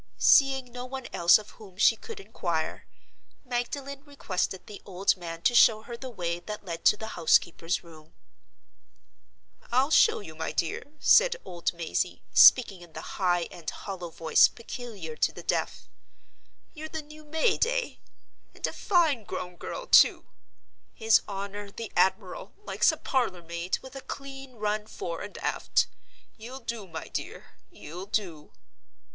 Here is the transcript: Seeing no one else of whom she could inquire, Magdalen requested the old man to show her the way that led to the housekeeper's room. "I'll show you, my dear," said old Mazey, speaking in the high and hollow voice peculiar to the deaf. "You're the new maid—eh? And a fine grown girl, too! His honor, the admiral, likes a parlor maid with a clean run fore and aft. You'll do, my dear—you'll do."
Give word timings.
Seeing 0.17 0.71
no 0.71 0.83
one 0.83 1.05
else 1.13 1.37
of 1.37 1.51
whom 1.61 1.77
she 1.77 1.95
could 1.95 2.19
inquire, 2.19 2.87
Magdalen 3.45 4.03
requested 4.03 4.65
the 4.65 4.81
old 4.83 5.15
man 5.15 5.43
to 5.43 5.53
show 5.53 5.83
her 5.83 5.95
the 5.95 6.09
way 6.09 6.39
that 6.39 6.65
led 6.65 6.83
to 6.85 6.97
the 6.97 7.09
housekeeper's 7.09 7.83
room. 7.83 8.15
"I'll 9.71 9.91
show 9.91 10.19
you, 10.19 10.33
my 10.33 10.53
dear," 10.53 10.85
said 10.99 11.35
old 11.45 11.71
Mazey, 11.75 12.23
speaking 12.33 12.81
in 12.81 12.93
the 12.93 13.19
high 13.21 13.47
and 13.51 13.69
hollow 13.69 14.09
voice 14.09 14.47
peculiar 14.47 15.15
to 15.17 15.31
the 15.31 15.43
deaf. 15.43 15.87
"You're 16.73 16.89
the 16.89 17.03
new 17.03 17.23
maid—eh? 17.23 17.97
And 18.55 18.65
a 18.65 18.73
fine 18.73 19.23
grown 19.23 19.55
girl, 19.55 19.85
too! 19.85 20.25
His 20.95 21.21
honor, 21.27 21.69
the 21.69 21.91
admiral, 21.95 22.53
likes 22.65 22.91
a 22.91 22.97
parlor 22.97 23.43
maid 23.43 23.77
with 23.83 23.95
a 23.95 24.01
clean 24.01 24.53
run 24.55 24.87
fore 24.87 25.21
and 25.21 25.37
aft. 25.37 25.85
You'll 26.37 26.61
do, 26.61 26.87
my 26.87 27.07
dear—you'll 27.09 28.07
do." 28.07 28.51